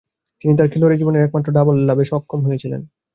[0.41, 2.81] তিনি তার খেলোয়াড়ী জীবনের একমাত্র ডাবল লাভে সক্ষম হয়েছিলেন।